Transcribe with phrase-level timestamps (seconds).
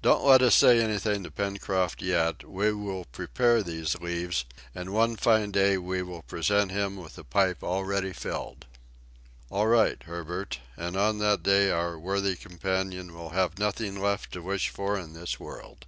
[0.00, 5.16] "Don't let us say anything to Pencroft yet; we will prepare these leaves, and one
[5.16, 8.64] fine day we will present him with a pipe already filled!"
[9.50, 14.40] "All right, Herbert, and on that day our worthy companion will have nothing left to
[14.40, 15.84] wish for in this world."